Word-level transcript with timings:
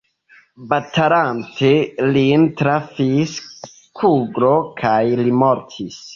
Batalante 0.69 1.69
lin 2.15 2.47
trafis 2.63 3.35
kuglo 4.01 4.53
kaj 4.83 4.97
li 5.23 5.39
mortis. 5.45 6.03